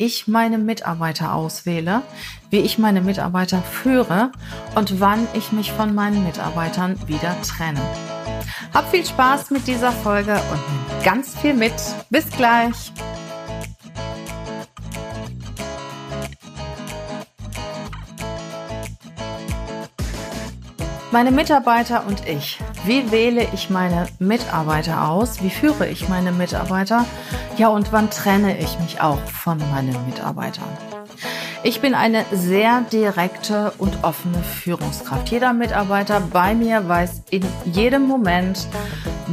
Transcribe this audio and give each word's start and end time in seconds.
ich 0.00 0.26
meine 0.26 0.56
Mitarbeiter 0.56 1.34
auswähle, 1.34 2.00
wie 2.48 2.60
ich 2.60 2.78
meine 2.78 3.02
Mitarbeiter 3.02 3.60
führe 3.62 4.32
und 4.74 4.98
wann 4.98 5.28
ich 5.34 5.52
mich 5.52 5.72
von 5.72 5.94
meinen 5.94 6.24
Mitarbeitern 6.24 6.98
wieder 7.06 7.36
trenne. 7.42 7.80
Hab 8.72 8.90
viel 8.90 9.04
Spaß 9.04 9.50
mit 9.50 9.66
dieser 9.66 9.92
Folge 9.92 10.32
und 10.32 10.60
nimm 10.68 11.04
ganz 11.04 11.36
viel 11.38 11.52
mit. 11.52 11.74
Bis 12.08 12.30
gleich. 12.30 12.92
Meine 21.12 21.32
Mitarbeiter 21.32 22.06
und 22.06 22.26
ich. 22.26 22.58
Wie 22.86 23.10
wähle 23.10 23.46
ich 23.52 23.68
meine 23.68 24.06
Mitarbeiter 24.18 25.08
aus? 25.10 25.42
Wie 25.42 25.50
führe 25.50 25.88
ich 25.88 26.08
meine 26.08 26.30
Mitarbeiter? 26.32 27.04
Ja, 27.56 27.68
und 27.68 27.92
wann 27.92 28.10
trenne 28.10 28.58
ich 28.58 28.78
mich 28.78 29.00
auch 29.00 29.20
von 29.26 29.58
meinen 29.70 29.96
Mitarbeitern? 30.06 30.68
Ich 31.62 31.80
bin 31.82 31.94
eine 31.94 32.24
sehr 32.32 32.80
direkte 32.90 33.72
und 33.76 34.02
offene 34.02 34.38
Führungskraft. 34.38 35.28
Jeder 35.30 35.52
Mitarbeiter 35.52 36.20
bei 36.20 36.54
mir 36.54 36.88
weiß 36.88 37.22
in 37.30 37.44
jedem 37.66 38.06
Moment, 38.06 38.66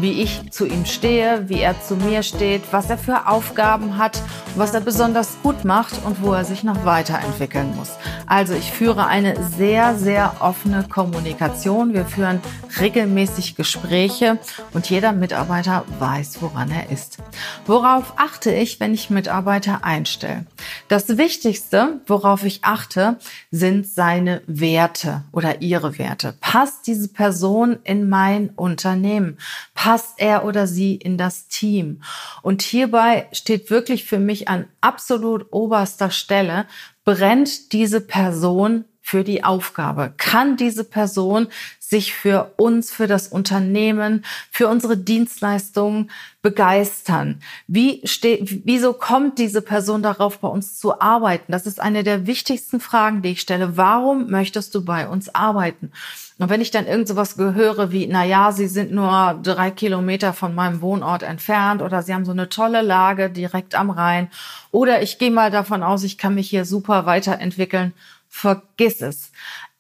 wie 0.01 0.21
ich 0.21 0.51
zu 0.51 0.65
ihm 0.65 0.85
stehe, 0.85 1.49
wie 1.49 1.61
er 1.61 1.81
zu 1.81 1.95
mir 1.95 2.23
steht, 2.23 2.61
was 2.71 2.89
er 2.89 2.97
für 2.97 3.27
Aufgaben 3.27 3.97
hat, 3.97 4.21
was 4.55 4.73
er 4.73 4.81
besonders 4.81 5.37
gut 5.43 5.65
macht 5.65 5.93
und 6.05 6.21
wo 6.21 6.33
er 6.33 6.45
sich 6.45 6.63
noch 6.63 6.85
weiterentwickeln 6.85 7.75
muss. 7.75 7.91
Also 8.25 8.53
ich 8.53 8.71
führe 8.71 9.07
eine 9.07 9.41
sehr, 9.43 9.95
sehr 9.95 10.35
offene 10.39 10.85
Kommunikation. 10.87 11.93
Wir 11.93 12.05
führen 12.05 12.41
regelmäßig 12.79 13.55
Gespräche 13.55 14.37
und 14.73 14.89
jeder 14.89 15.13
Mitarbeiter 15.13 15.85
weiß, 15.99 16.41
woran 16.41 16.71
er 16.71 16.91
ist. 16.91 17.17
Worauf 17.65 18.13
achte 18.17 18.51
ich, 18.51 18.79
wenn 18.79 18.93
ich 18.93 19.09
Mitarbeiter 19.09 19.83
einstelle? 19.83 20.45
Das 20.87 21.17
Wichtigste, 21.17 22.01
worauf 22.05 22.43
ich 22.43 22.63
achte, 22.63 23.17
sind 23.51 23.87
seine 23.87 24.41
Werte 24.47 25.23
oder 25.31 25.61
ihre 25.61 25.97
Werte. 25.97 26.35
Passt 26.41 26.87
diese 26.87 27.07
Person 27.07 27.77
in 27.83 28.09
mein 28.09 28.49
Unternehmen? 28.55 29.37
Passt 29.73 29.86
er 30.17 30.45
oder 30.45 30.67
sie 30.67 30.95
in 30.95 31.17
das 31.17 31.47
Team? 31.47 32.01
Und 32.41 32.61
hierbei 32.61 33.27
steht 33.31 33.69
wirklich 33.69 34.03
für 34.03 34.19
mich 34.19 34.47
an 34.47 34.67
absolut 34.81 35.47
oberster 35.51 36.11
Stelle, 36.11 36.67
brennt 37.05 37.71
diese 37.71 38.01
Person 38.01 38.85
für 39.07 39.23
die 39.23 39.45
Aufgabe? 39.45 40.13
Kann 40.17 40.57
diese 40.57 40.83
Person 40.83 41.47
sich 41.79 42.13
für 42.13 42.51
uns, 42.57 42.91
für 42.91 43.07
das 43.07 43.29
Unternehmen, 43.29 44.25
für 44.51 44.67
unsere 44.67 44.97
Dienstleistungen 44.97 46.11
begeistern? 46.41 47.39
Wie 47.67 48.01
steht, 48.05 48.65
wieso 48.65 48.91
kommt 48.91 49.39
diese 49.39 49.61
Person 49.61 50.03
darauf, 50.03 50.39
bei 50.39 50.49
uns 50.49 50.77
zu 50.77 50.99
arbeiten? 50.99 51.53
Das 51.53 51.65
ist 51.65 51.79
eine 51.79 52.03
der 52.03 52.27
wichtigsten 52.27 52.81
Fragen, 52.81 53.21
die 53.21 53.29
ich 53.29 53.39
stelle. 53.39 53.77
Warum 53.77 54.29
möchtest 54.29 54.75
du 54.75 54.83
bei 54.83 55.07
uns 55.07 55.33
arbeiten? 55.33 55.93
Und 56.37 56.49
wenn 56.49 56.59
ich 56.59 56.71
dann 56.71 56.85
irgend 56.85 57.07
sowas 57.07 57.37
gehöre 57.37 57.93
wie, 57.93 58.07
na 58.07 58.25
ja, 58.25 58.51
sie 58.51 58.67
sind 58.67 58.91
nur 58.91 59.39
drei 59.41 59.71
Kilometer 59.71 60.33
von 60.33 60.53
meinem 60.53 60.81
Wohnort 60.81 61.23
entfernt 61.23 61.81
oder 61.81 62.03
sie 62.03 62.13
haben 62.13 62.25
so 62.25 62.33
eine 62.33 62.49
tolle 62.49 62.81
Lage 62.81 63.29
direkt 63.29 63.73
am 63.73 63.89
Rhein 63.89 64.29
oder 64.71 65.01
ich 65.01 65.17
gehe 65.17 65.31
mal 65.31 65.49
davon 65.49 65.81
aus, 65.81 66.03
ich 66.03 66.17
kann 66.17 66.35
mich 66.35 66.49
hier 66.49 66.65
super 66.65 67.05
weiterentwickeln, 67.05 67.93
vergiss 68.27 69.01
es. 69.01 69.31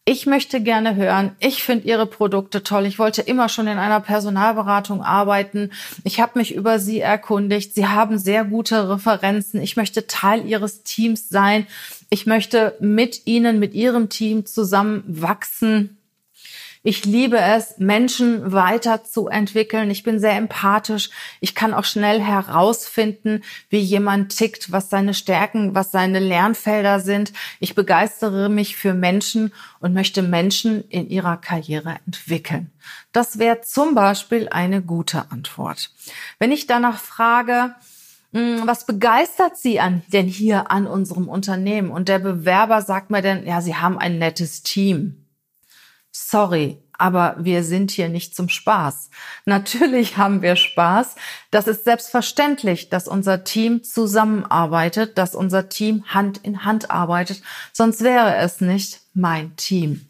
Ich 0.09 0.25
möchte 0.25 0.61
gerne 0.61 0.95
hören, 0.95 1.35
ich 1.39 1.63
finde 1.63 1.85
Ihre 1.85 2.05
Produkte 2.05 2.63
toll. 2.63 2.85
Ich 2.85 2.97
wollte 2.97 3.21
immer 3.21 3.49
schon 3.49 3.67
in 3.67 3.77
einer 3.77 3.99
Personalberatung 3.99 5.03
arbeiten. 5.03 5.71
Ich 6.05 6.21
habe 6.21 6.39
mich 6.39 6.55
über 6.55 6.79
Sie 6.79 7.01
erkundigt. 7.01 7.75
Sie 7.75 7.87
haben 7.87 8.17
sehr 8.17 8.45
gute 8.45 8.89
Referenzen. 8.89 9.61
Ich 9.61 9.75
möchte 9.75 10.07
Teil 10.07 10.45
Ihres 10.45 10.83
Teams 10.83 11.27
sein. 11.27 11.67
Ich 12.09 12.25
möchte 12.25 12.77
mit 12.79 13.27
Ihnen, 13.27 13.59
mit 13.59 13.73
Ihrem 13.73 14.07
Team 14.07 14.45
zusammen 14.45 15.03
wachsen. 15.07 15.96
Ich 16.83 17.05
liebe 17.05 17.37
es, 17.37 17.77
Menschen 17.79 18.51
weiterzuentwickeln. 18.51 19.89
Ich 19.89 20.03
bin 20.03 20.19
sehr 20.19 20.37
empathisch. 20.37 21.09
Ich 21.39 21.55
kann 21.55 21.73
auch 21.73 21.83
schnell 21.83 22.21
herausfinden, 22.21 23.43
wie 23.69 23.79
jemand 23.79 24.37
tickt, 24.37 24.71
was 24.71 24.89
seine 24.89 25.13
Stärken, 25.13 25.75
was 25.75 25.91
seine 25.91 26.19
Lernfelder 26.19 26.99
sind. 26.99 27.33
Ich 27.59 27.75
begeistere 27.75 28.49
mich 28.49 28.77
für 28.77 28.93
Menschen 28.93 29.51
und 29.79 29.93
möchte 29.93 30.21
Menschen 30.21 30.87
in 30.89 31.09
ihrer 31.09 31.37
Karriere 31.37 31.97
entwickeln. 32.05 32.71
Das 33.11 33.39
wäre 33.39 33.61
zum 33.61 33.95
Beispiel 33.95 34.47
eine 34.49 34.81
gute 34.81 35.31
Antwort. 35.31 35.91
Wenn 36.39 36.51
ich 36.51 36.67
danach 36.67 36.99
frage, 36.99 37.75
hm, 38.33 38.61
was 38.65 38.85
begeistert 38.85 39.57
Sie 39.57 39.79
an, 39.79 40.03
denn 40.13 40.27
hier 40.27 40.69
an 40.71 40.85
unserem 40.85 41.27
Unternehmen? 41.27 41.91
Und 41.91 42.07
der 42.07 42.19
Bewerber 42.19 42.81
sagt 42.81 43.09
mir 43.09 43.21
dann, 43.21 43.45
ja, 43.45 43.61
Sie 43.61 43.75
haben 43.75 43.97
ein 43.97 44.19
nettes 44.19 44.63
Team 44.63 45.26
sorry, 46.29 46.77
aber 46.97 47.35
wir 47.39 47.63
sind 47.63 47.91
hier 47.91 48.09
nicht 48.09 48.35
zum 48.35 48.49
Spaß. 48.49 49.09
Natürlich 49.45 50.17
haben 50.17 50.41
wir 50.41 50.55
Spaß. 50.55 51.15
Das 51.51 51.67
ist 51.67 51.85
selbstverständlich, 51.85 52.89
dass 52.89 53.07
unser 53.07 53.43
Team 53.43 53.83
zusammenarbeitet, 53.83 55.17
dass 55.17 55.35
unser 55.35 55.69
Team 55.69 56.03
Hand 56.07 56.39
in 56.39 56.65
Hand 56.65 56.91
arbeitet. 56.91 57.41
Sonst 57.71 58.03
wäre 58.03 58.35
es 58.37 58.61
nicht 58.61 59.01
mein 59.13 59.55
Team. 59.55 60.07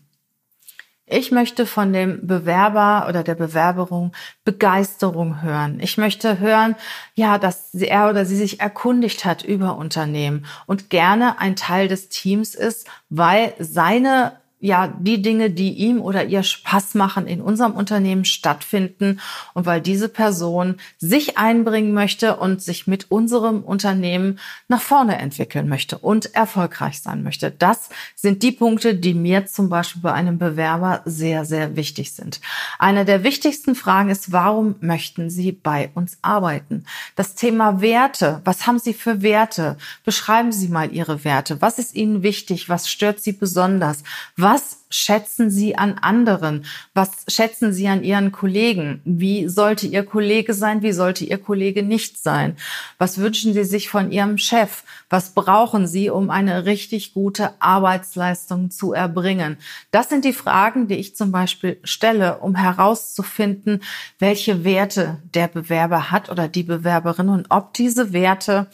Ich 1.09 1.31
möchte 1.31 1.65
von 1.65 1.93
dem 1.93 2.27
Bewerber 2.27 3.05
oder 3.07 3.23
der 3.23 3.35
Bewerberung 3.35 4.11
Begeisterung 4.43 5.41
hören. 5.41 5.79
Ich 5.79 5.97
möchte 5.97 6.39
hören, 6.39 6.75
ja, 7.15 7.37
dass 7.37 7.73
er 7.73 8.09
oder 8.09 8.25
sie 8.25 8.35
sich 8.35 8.59
erkundigt 8.59 9.23
hat 9.23 9.41
über 9.41 9.77
Unternehmen 9.77 10.45
und 10.65 10.89
gerne 10.89 11.39
ein 11.39 11.55
Teil 11.55 11.87
des 11.87 12.09
Teams 12.09 12.55
ist, 12.55 12.87
weil 13.09 13.53
seine 13.57 14.33
ja 14.59 14.87
die 14.87 15.21
Dinge, 15.21 15.51
die 15.51 15.73
ihm 15.73 16.01
oder 16.01 16.25
ihr 16.25 16.41
Spaß 16.41 16.95
machen, 16.95 17.27
in 17.27 17.41
unserem 17.41 17.73
Unternehmen 17.73 18.25
stattfinden 18.25 19.19
und 19.53 19.65
weil 19.65 19.81
diese 19.81 20.09
Person 20.09 20.77
sich 20.97 21.37
einbringen 21.37 21.93
möchte 21.93 22.37
und 22.37 22.61
sich 22.61 22.87
mit 22.87 23.11
unserem 23.11 23.63
Unternehmen 23.63 24.39
nach 24.67 24.81
vorne 24.81 25.19
entwickeln 25.19 25.69
möchte 25.69 25.99
und 25.99 26.33
erfolgreich 26.33 27.01
sein 27.01 27.21
möchte. 27.21 27.51
Das 27.51 27.89
sind 28.15 28.41
die 28.41 28.51
Punkte, 28.51 28.95
die 28.95 29.13
mir 29.13 29.45
zum 29.45 29.69
Beispiel 29.69 30.01
bei 30.01 30.13
einem 30.13 30.39
Bewerber 30.39 31.01
sehr, 31.05 31.45
sehr 31.45 31.75
wichtig 31.75 32.13
sind. 32.13 32.41
Eine 32.79 33.05
der 33.05 33.23
wichtigsten 33.23 33.75
Fragen 33.75 34.09
ist, 34.09 34.31
warum 34.31 34.75
möchten 34.79 35.29
Sie 35.29 35.51
bei 35.51 35.91
uns 35.93 36.17
arbeiten? 36.23 36.85
Das 37.15 37.35
Thema 37.35 37.81
Werte. 37.81 38.41
Was 38.43 38.65
haben 38.65 38.79
Sie 38.79 38.93
für 38.93 39.21
Werte? 39.21 39.77
Beschreiben 40.03 40.51
Sie 40.51 40.67
mal 40.67 40.91
Ihre 40.91 41.23
Werte. 41.23 41.61
Was 41.61 41.77
ist 41.77 41.95
Ihnen 41.95 42.23
wichtig? 42.23 42.69
Was 42.69 42.89
stört 42.89 43.19
Sie 43.19 43.33
besonders? 43.33 44.03
Schätzen 44.89 45.49
Sie 45.49 45.75
an 45.75 45.97
anderen? 45.99 46.65
Was 46.93 47.25
schätzen 47.27 47.73
Sie 47.73 47.87
an 47.87 48.03
Ihren 48.03 48.31
Kollegen? 48.31 49.01
Wie 49.03 49.47
sollte 49.47 49.87
Ihr 49.87 50.05
Kollege 50.05 50.53
sein? 50.53 50.81
Wie 50.81 50.91
sollte 50.91 51.25
Ihr 51.25 51.37
Kollege 51.37 51.83
nicht 51.83 52.17
sein? 52.17 52.55
Was 52.97 53.17
wünschen 53.17 53.53
Sie 53.53 53.63
sich 53.63 53.89
von 53.89 54.11
Ihrem 54.11 54.37
Chef? 54.37 54.83
Was 55.09 55.33
brauchen 55.33 55.87
Sie, 55.87 56.09
um 56.09 56.29
eine 56.29 56.65
richtig 56.65 57.13
gute 57.13 57.51
Arbeitsleistung 57.59 58.71
zu 58.71 58.93
erbringen? 58.93 59.57
Das 59.91 60.09
sind 60.09 60.23
die 60.23 60.33
Fragen, 60.33 60.87
die 60.87 60.95
ich 60.95 61.15
zum 61.15 61.31
Beispiel 61.31 61.79
stelle, 61.83 62.37
um 62.37 62.55
herauszufinden, 62.55 63.83
welche 64.19 64.63
Werte 64.63 65.17
der 65.33 65.47
Bewerber 65.47 66.11
hat 66.11 66.29
oder 66.29 66.47
die 66.47 66.63
Bewerberin 66.63 67.29
und 67.29 67.47
ob 67.49 67.73
diese 67.73 68.13
Werte 68.13 68.67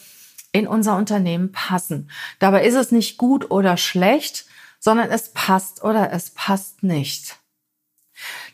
in 0.52 0.68
unser 0.68 0.98
Unternehmen 0.98 1.52
passen. 1.52 2.10
Dabei 2.40 2.66
ist 2.66 2.76
es 2.76 2.92
nicht 2.92 3.18
gut 3.18 3.50
oder 3.50 3.76
schlecht, 3.76 4.46
sondern 4.84 5.12
es 5.12 5.32
passt 5.32 5.82
oder 5.82 6.12
es 6.12 6.32
passt 6.32 6.84
nicht. 6.84 7.38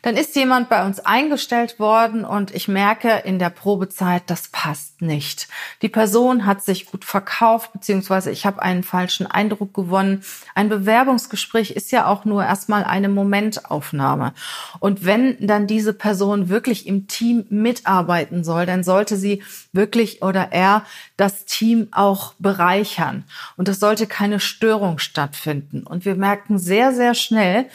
Dann 0.02 0.16
ist 0.16 0.34
jemand 0.36 0.68
bei 0.68 0.84
uns 0.84 1.00
eingestellt 1.00 1.78
worden 1.78 2.24
und 2.24 2.54
ich 2.54 2.68
merke 2.68 3.22
in 3.24 3.38
der 3.38 3.50
Probezeit, 3.50 4.22
das 4.26 4.48
passt 4.48 5.02
nicht. 5.02 5.48
Die 5.82 5.88
Person 5.88 6.46
hat 6.46 6.62
sich 6.64 6.86
gut 6.86 7.04
verkauft, 7.04 7.72
beziehungsweise 7.72 8.30
ich 8.30 8.46
habe 8.46 8.62
einen 8.62 8.82
falschen 8.82 9.26
Eindruck 9.26 9.74
gewonnen. 9.74 10.24
Ein 10.54 10.68
Bewerbungsgespräch 10.68 11.72
ist 11.72 11.92
ja 11.92 12.06
auch 12.06 12.24
nur 12.24 12.44
erstmal 12.44 12.84
eine 12.84 13.08
Momentaufnahme. 13.08 14.32
Und 14.78 15.04
wenn 15.04 15.36
dann 15.46 15.66
diese 15.66 15.92
Person 15.92 16.48
wirklich 16.48 16.86
im 16.86 17.06
Team 17.06 17.44
mitarbeiten 17.50 18.44
soll, 18.44 18.66
dann 18.66 18.84
sollte 18.84 19.16
sie 19.16 19.42
wirklich 19.72 20.22
oder 20.22 20.48
er 20.52 20.84
das 21.16 21.44
Team 21.44 21.88
auch 21.92 22.34
bereichern. 22.38 23.24
Und 23.56 23.68
es 23.68 23.80
sollte 23.80 24.06
keine 24.06 24.40
Störung 24.40 24.98
stattfinden. 24.98 25.82
Und 25.82 26.04
wir 26.04 26.14
merken 26.14 26.58
sehr, 26.58 26.92
sehr 26.92 27.14
schnell, 27.14 27.66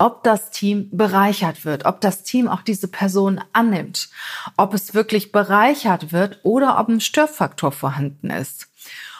ob 0.00 0.24
das 0.24 0.50
Team 0.50 0.88
bereichert 0.90 1.64
wird, 1.64 1.84
ob 1.84 2.00
das 2.00 2.22
Team 2.22 2.48
auch 2.48 2.62
diese 2.62 2.88
Person 2.88 3.40
annimmt, 3.52 4.08
ob 4.56 4.72
es 4.72 4.94
wirklich 4.94 5.30
bereichert 5.30 6.10
wird 6.10 6.40
oder 6.42 6.80
ob 6.80 6.88
ein 6.88 7.00
Störfaktor 7.00 7.70
vorhanden 7.70 8.30
ist. 8.30 8.68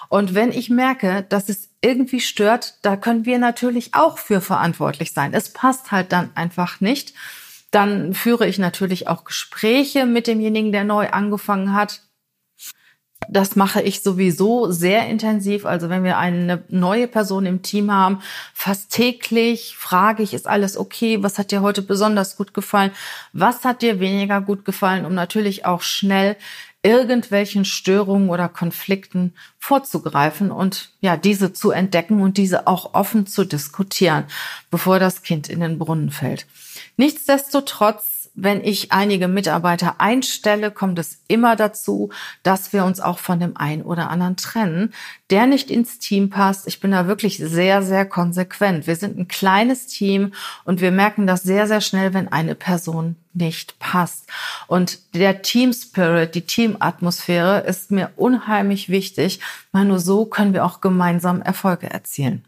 Und 0.08 0.34
wenn 0.34 0.50
ich 0.50 0.70
merke, 0.70 1.24
dass 1.28 1.50
es 1.50 1.68
irgendwie 1.82 2.20
stört, 2.20 2.78
da 2.82 2.96
können 2.96 3.26
wir 3.26 3.38
natürlich 3.38 3.94
auch 3.94 4.18
für 4.18 4.40
verantwortlich 4.40 5.12
sein. 5.12 5.34
Es 5.34 5.52
passt 5.52 5.92
halt 5.92 6.12
dann 6.12 6.30
einfach 6.34 6.80
nicht. 6.80 7.12
Dann 7.70 8.14
führe 8.14 8.48
ich 8.48 8.58
natürlich 8.58 9.06
auch 9.06 9.24
Gespräche 9.24 10.06
mit 10.06 10.26
demjenigen, 10.26 10.72
der 10.72 10.84
neu 10.84 11.10
angefangen 11.10 11.74
hat 11.74 12.00
Das 13.28 13.54
mache 13.54 13.80
ich 13.82 14.02
sowieso 14.02 14.70
sehr 14.72 15.06
intensiv. 15.06 15.64
Also 15.66 15.88
wenn 15.88 16.02
wir 16.02 16.18
eine 16.18 16.64
neue 16.68 17.06
Person 17.06 17.46
im 17.46 17.62
Team 17.62 17.92
haben, 17.92 18.20
fast 18.54 18.90
täglich 18.90 19.76
frage 19.76 20.22
ich, 20.22 20.34
ist 20.34 20.48
alles 20.48 20.76
okay? 20.76 21.22
Was 21.22 21.38
hat 21.38 21.52
dir 21.52 21.60
heute 21.60 21.82
besonders 21.82 22.36
gut 22.36 22.54
gefallen? 22.54 22.90
Was 23.32 23.64
hat 23.64 23.82
dir 23.82 24.00
weniger 24.00 24.40
gut 24.40 24.64
gefallen? 24.64 25.04
Um 25.04 25.14
natürlich 25.14 25.64
auch 25.64 25.82
schnell 25.82 26.36
irgendwelchen 26.82 27.64
Störungen 27.64 28.30
oder 28.30 28.48
Konflikten 28.48 29.34
vorzugreifen 29.58 30.50
und 30.50 30.90
ja, 31.00 31.16
diese 31.16 31.52
zu 31.52 31.70
entdecken 31.70 32.22
und 32.22 32.38
diese 32.38 32.66
auch 32.66 32.94
offen 32.94 33.26
zu 33.26 33.44
diskutieren, 33.44 34.24
bevor 34.70 34.98
das 34.98 35.22
Kind 35.22 35.48
in 35.48 35.60
den 35.60 35.78
Brunnen 35.78 36.10
fällt. 36.10 36.46
Nichtsdestotrotz 36.96 38.19
wenn 38.34 38.62
ich 38.64 38.92
einige 38.92 39.28
Mitarbeiter 39.28 39.96
einstelle, 39.98 40.70
kommt 40.70 40.98
es 40.98 41.22
immer 41.28 41.56
dazu, 41.56 42.10
dass 42.42 42.72
wir 42.72 42.84
uns 42.84 43.00
auch 43.00 43.18
von 43.18 43.40
dem 43.40 43.56
einen 43.56 43.82
oder 43.82 44.08
anderen 44.10 44.36
trennen, 44.36 44.94
der 45.30 45.46
nicht 45.46 45.70
ins 45.70 45.98
Team 45.98 46.30
passt. 46.30 46.66
Ich 46.66 46.80
bin 46.80 46.92
da 46.92 47.06
wirklich 47.06 47.38
sehr, 47.38 47.82
sehr 47.82 48.06
konsequent. 48.06 48.86
Wir 48.86 48.96
sind 48.96 49.18
ein 49.18 49.28
kleines 49.28 49.86
Team 49.86 50.32
und 50.64 50.80
wir 50.80 50.92
merken 50.92 51.26
das 51.26 51.42
sehr, 51.42 51.66
sehr 51.66 51.80
schnell, 51.80 52.14
wenn 52.14 52.28
eine 52.28 52.54
Person 52.54 53.16
nicht 53.32 53.78
passt. 53.78 54.26
Und 54.66 55.14
der 55.14 55.42
Team 55.42 55.72
Spirit, 55.72 56.34
die 56.34 56.46
Teamatmosphäre 56.46 57.60
ist 57.60 57.90
mir 57.90 58.10
unheimlich 58.16 58.88
wichtig, 58.88 59.40
weil 59.72 59.84
nur 59.84 60.00
so 60.00 60.24
können 60.26 60.52
wir 60.52 60.64
auch 60.64 60.80
gemeinsam 60.80 61.42
Erfolge 61.42 61.90
erzielen. 61.90 62.44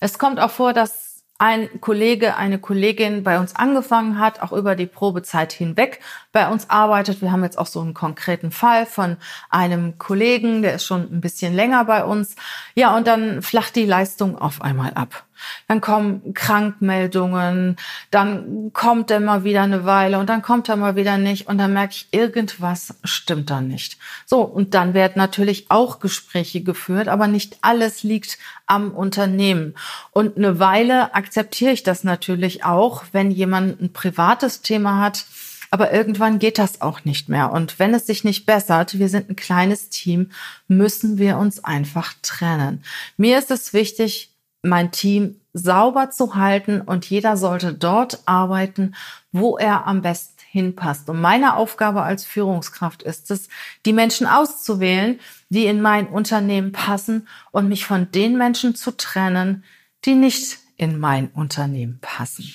Es 0.00 0.18
kommt 0.18 0.40
auch 0.40 0.50
vor, 0.50 0.72
dass 0.72 1.09
ein 1.40 1.80
Kollege, 1.80 2.36
eine 2.36 2.58
Kollegin 2.58 3.22
bei 3.22 3.40
uns 3.40 3.56
angefangen 3.56 4.18
hat, 4.18 4.42
auch 4.42 4.52
über 4.52 4.76
die 4.76 4.84
Probezeit 4.84 5.54
hinweg 5.54 6.00
bei 6.32 6.46
uns 6.48 6.68
arbeitet. 6.68 7.22
Wir 7.22 7.32
haben 7.32 7.42
jetzt 7.42 7.56
auch 7.56 7.66
so 7.66 7.80
einen 7.80 7.94
konkreten 7.94 8.50
Fall 8.50 8.84
von 8.84 9.16
einem 9.48 9.96
Kollegen, 9.96 10.60
der 10.60 10.74
ist 10.74 10.84
schon 10.84 11.00
ein 11.10 11.22
bisschen 11.22 11.54
länger 11.54 11.86
bei 11.86 12.04
uns. 12.04 12.36
Ja, 12.74 12.94
und 12.94 13.06
dann 13.06 13.40
flacht 13.40 13.74
die 13.74 13.86
Leistung 13.86 14.36
auf 14.36 14.60
einmal 14.60 14.92
ab 14.92 15.24
dann 15.68 15.80
kommen 15.80 16.34
Krankmeldungen, 16.34 17.76
dann 18.10 18.72
kommt 18.72 19.10
er 19.10 19.20
mal 19.20 19.44
wieder 19.44 19.62
eine 19.62 19.84
Weile 19.84 20.18
und 20.18 20.28
dann 20.28 20.42
kommt 20.42 20.68
er 20.68 20.76
mal 20.76 20.96
wieder 20.96 21.18
nicht 21.18 21.48
und 21.48 21.58
dann 21.58 21.72
merke 21.72 21.94
ich, 21.94 22.08
irgendwas 22.12 22.94
stimmt 23.04 23.50
da 23.50 23.60
nicht. 23.60 23.98
So, 24.26 24.42
und 24.42 24.74
dann 24.74 24.94
werden 24.94 25.14
natürlich 25.16 25.70
auch 25.70 26.00
Gespräche 26.00 26.62
geführt, 26.62 27.08
aber 27.08 27.26
nicht 27.26 27.58
alles 27.62 28.02
liegt 28.02 28.38
am 28.66 28.92
Unternehmen. 28.92 29.74
Und 30.12 30.36
eine 30.36 30.58
Weile 30.58 31.14
akzeptiere 31.14 31.72
ich 31.72 31.82
das 31.82 32.04
natürlich 32.04 32.64
auch, 32.64 33.04
wenn 33.12 33.30
jemand 33.30 33.80
ein 33.80 33.92
privates 33.92 34.62
Thema 34.62 35.00
hat, 35.00 35.26
aber 35.70 35.92
irgendwann 35.92 36.40
geht 36.40 36.58
das 36.58 36.80
auch 36.80 37.04
nicht 37.04 37.28
mehr. 37.28 37.52
Und 37.52 37.78
wenn 37.78 37.94
es 37.94 38.06
sich 38.06 38.24
nicht 38.24 38.44
bessert, 38.44 38.98
wir 38.98 39.08
sind 39.08 39.30
ein 39.30 39.36
kleines 39.36 39.88
Team, 39.88 40.30
müssen 40.66 41.18
wir 41.18 41.38
uns 41.38 41.62
einfach 41.62 42.12
trennen. 42.22 42.82
Mir 43.16 43.38
ist 43.38 43.52
es 43.52 43.72
wichtig, 43.72 44.29
mein 44.62 44.92
Team 44.92 45.40
sauber 45.52 46.10
zu 46.10 46.36
halten 46.36 46.80
und 46.80 47.08
jeder 47.08 47.36
sollte 47.36 47.74
dort 47.74 48.20
arbeiten, 48.26 48.94
wo 49.32 49.58
er 49.58 49.86
am 49.86 50.02
besten 50.02 50.40
hinpasst. 50.50 51.08
Und 51.08 51.20
meine 51.20 51.56
Aufgabe 51.56 52.02
als 52.02 52.24
Führungskraft 52.24 53.02
ist 53.02 53.30
es, 53.30 53.48
die 53.86 53.92
Menschen 53.92 54.26
auszuwählen, 54.26 55.20
die 55.48 55.66
in 55.66 55.80
mein 55.80 56.08
Unternehmen 56.08 56.72
passen 56.72 57.28
und 57.52 57.68
mich 57.68 57.84
von 57.84 58.10
den 58.10 58.36
Menschen 58.36 58.74
zu 58.74 58.96
trennen, 58.96 59.64
die 60.04 60.14
nicht 60.14 60.58
in 60.76 60.98
mein 60.98 61.28
Unternehmen 61.28 61.98
passen. 62.00 62.52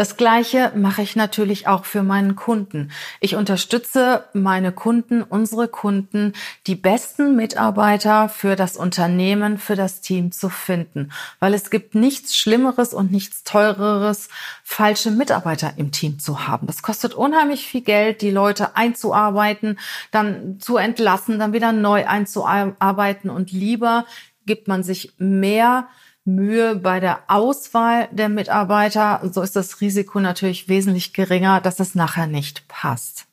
Das 0.00 0.16
Gleiche 0.16 0.72
mache 0.74 1.02
ich 1.02 1.14
natürlich 1.14 1.66
auch 1.66 1.84
für 1.84 2.02
meinen 2.02 2.34
Kunden. 2.34 2.90
Ich 3.20 3.36
unterstütze 3.36 4.24
meine 4.32 4.72
Kunden, 4.72 5.22
unsere 5.22 5.68
Kunden, 5.68 6.32
die 6.66 6.74
besten 6.74 7.36
Mitarbeiter 7.36 8.30
für 8.30 8.56
das 8.56 8.78
Unternehmen, 8.78 9.58
für 9.58 9.76
das 9.76 10.00
Team 10.00 10.32
zu 10.32 10.48
finden, 10.48 11.12
weil 11.38 11.52
es 11.52 11.68
gibt 11.68 11.94
nichts 11.94 12.34
Schlimmeres 12.34 12.94
und 12.94 13.12
nichts 13.12 13.44
Teureres, 13.44 14.30
falsche 14.64 15.10
Mitarbeiter 15.10 15.74
im 15.76 15.92
Team 15.92 16.18
zu 16.18 16.48
haben. 16.48 16.66
Das 16.66 16.80
kostet 16.80 17.12
unheimlich 17.12 17.66
viel 17.66 17.82
Geld, 17.82 18.22
die 18.22 18.30
Leute 18.30 18.76
einzuarbeiten, 18.76 19.78
dann 20.12 20.58
zu 20.60 20.78
entlassen, 20.78 21.38
dann 21.38 21.52
wieder 21.52 21.72
neu 21.72 22.06
einzuarbeiten 22.06 23.28
und 23.28 23.52
lieber 23.52 24.06
gibt 24.46 24.66
man 24.66 24.82
sich 24.82 25.12
mehr 25.18 25.88
Mühe 26.24 26.76
bei 26.76 27.00
der 27.00 27.24
Auswahl 27.28 28.08
der 28.12 28.28
Mitarbeiter, 28.28 29.20
so 29.32 29.42
ist 29.42 29.56
das 29.56 29.80
Risiko 29.80 30.20
natürlich 30.20 30.68
wesentlich 30.68 31.12
geringer, 31.12 31.60
dass 31.60 31.80
es 31.80 31.94
nachher 31.94 32.26
nicht 32.26 32.68
passt. 32.68 33.26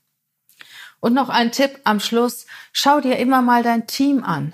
Und 1.00 1.14
noch 1.14 1.30
ein 1.30 1.52
Tipp 1.52 1.80
am 1.84 2.00
Schluss, 2.00 2.48
schau 2.74 3.02
dir 3.02 3.18
immer 3.18 3.42
mal 3.42 3.64
dein 3.64 3.88
Team 3.88 4.24
an. 4.24 4.54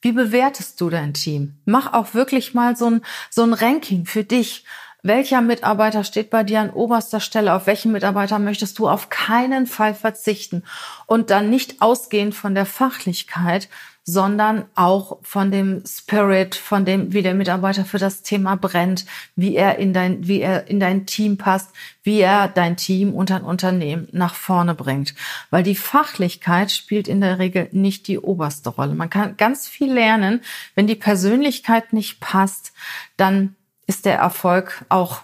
Wie 0.00 0.12
bewertest 0.12 0.80
du 0.80 0.90
dein 0.90 1.14
Team? 1.14 1.60
Mach 1.64 1.92
auch 1.92 2.14
wirklich 2.14 2.52
mal 2.52 2.76
so 2.76 2.90
ein, 2.90 3.02
so 3.30 3.42
ein 3.42 3.54
Ranking 3.54 4.04
für 4.04 4.24
dich. 4.24 4.64
Welcher 5.06 5.42
Mitarbeiter 5.42 6.02
steht 6.02 6.30
bei 6.30 6.44
dir 6.44 6.60
an 6.60 6.70
oberster 6.70 7.20
Stelle? 7.20 7.52
Auf 7.52 7.66
welchen 7.66 7.92
Mitarbeiter 7.92 8.38
möchtest 8.38 8.78
du 8.78 8.88
auf 8.88 9.10
keinen 9.10 9.66
Fall 9.66 9.92
verzichten? 9.92 10.62
Und 11.04 11.28
dann 11.28 11.50
nicht 11.50 11.82
ausgehend 11.82 12.34
von 12.34 12.54
der 12.54 12.64
Fachlichkeit, 12.64 13.68
sondern 14.04 14.64
auch 14.74 15.18
von 15.20 15.50
dem 15.50 15.82
Spirit, 15.86 16.54
von 16.54 16.86
dem, 16.86 17.12
wie 17.12 17.20
der 17.20 17.34
Mitarbeiter 17.34 17.84
für 17.84 17.98
das 17.98 18.22
Thema 18.22 18.56
brennt, 18.56 19.04
wie 19.36 19.54
er 19.56 19.78
in 19.78 19.92
dein, 19.92 20.26
wie 20.26 20.40
er 20.40 20.68
in 20.68 20.80
dein 20.80 21.04
Team 21.04 21.36
passt, 21.36 21.68
wie 22.02 22.20
er 22.20 22.48
dein 22.48 22.78
Team 22.78 23.12
und 23.12 23.28
dein 23.28 23.42
Unternehmen 23.42 24.08
nach 24.12 24.34
vorne 24.34 24.74
bringt. 24.74 25.14
Weil 25.50 25.64
die 25.64 25.76
Fachlichkeit 25.76 26.72
spielt 26.72 27.08
in 27.08 27.20
der 27.20 27.38
Regel 27.38 27.68
nicht 27.72 28.08
die 28.08 28.18
oberste 28.18 28.70
Rolle. 28.70 28.94
Man 28.94 29.10
kann 29.10 29.36
ganz 29.36 29.68
viel 29.68 29.92
lernen. 29.92 30.40
Wenn 30.74 30.86
die 30.86 30.94
Persönlichkeit 30.94 31.92
nicht 31.92 32.20
passt, 32.20 32.72
dann 33.18 33.54
ist 33.86 34.04
der 34.04 34.18
Erfolg 34.18 34.84
auch 34.88 35.22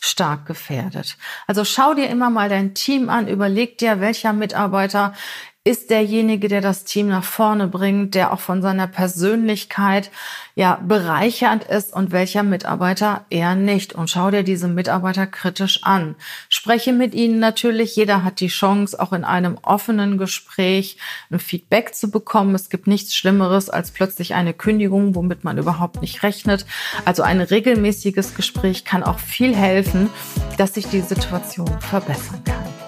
stark 0.00 0.46
gefährdet. 0.46 1.18
Also 1.46 1.64
schau 1.64 1.94
dir 1.94 2.08
immer 2.08 2.30
mal 2.30 2.48
dein 2.48 2.74
Team 2.74 3.10
an, 3.10 3.28
überleg 3.28 3.76
dir, 3.78 4.00
welcher 4.00 4.32
Mitarbeiter 4.32 5.14
ist 5.62 5.90
derjenige, 5.90 6.48
der 6.48 6.62
das 6.62 6.84
Team 6.84 7.08
nach 7.08 7.22
vorne 7.22 7.68
bringt, 7.68 8.14
der 8.14 8.32
auch 8.32 8.40
von 8.40 8.62
seiner 8.62 8.86
Persönlichkeit 8.86 10.10
ja 10.54 10.76
bereichernd 10.76 11.64
ist 11.64 11.92
und 11.92 12.12
welcher 12.12 12.42
Mitarbeiter 12.42 13.26
eher 13.28 13.54
nicht. 13.54 13.92
Und 13.92 14.08
schau 14.08 14.30
dir 14.30 14.42
diese 14.42 14.68
Mitarbeiter 14.68 15.26
kritisch 15.26 15.84
an. 15.84 16.14
Spreche 16.48 16.94
mit 16.94 17.14
ihnen 17.14 17.40
natürlich. 17.40 17.94
Jeder 17.94 18.24
hat 18.24 18.40
die 18.40 18.48
Chance, 18.48 18.98
auch 18.98 19.12
in 19.12 19.22
einem 19.22 19.58
offenen 19.60 20.16
Gespräch 20.16 20.96
ein 21.30 21.38
Feedback 21.38 21.94
zu 21.94 22.10
bekommen. 22.10 22.54
Es 22.54 22.70
gibt 22.70 22.86
nichts 22.86 23.14
Schlimmeres 23.14 23.68
als 23.68 23.90
plötzlich 23.90 24.32
eine 24.32 24.54
Kündigung, 24.54 25.14
womit 25.14 25.44
man 25.44 25.58
überhaupt 25.58 26.00
nicht 26.00 26.22
rechnet. 26.22 26.64
Also 27.04 27.22
ein 27.22 27.42
regelmäßiges 27.42 28.34
Gespräch 28.34 28.86
kann 28.86 29.02
auch 29.02 29.18
viel 29.18 29.54
helfen, 29.54 30.08
dass 30.56 30.72
sich 30.72 30.86
die 30.86 31.02
Situation 31.02 31.68
verbessern 31.80 32.42
kann. 32.44 32.79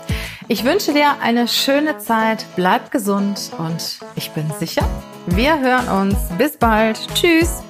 Ich 0.52 0.64
wünsche 0.64 0.92
dir 0.92 1.18
eine 1.22 1.48
schöne 1.48 1.96
Zeit, 1.96 2.44
bleib 2.56 2.90
gesund 2.90 3.52
und 3.56 4.00
ich 4.16 4.32
bin 4.32 4.52
sicher, 4.60 4.86
wir 5.24 5.58
hören 5.58 5.88
uns. 5.88 6.18
Bis 6.36 6.58
bald. 6.58 6.98
Tschüss. 7.14 7.62